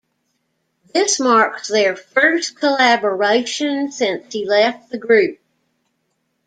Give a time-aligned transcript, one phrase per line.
[0.95, 5.37] This marks their first collaboration since he left the group.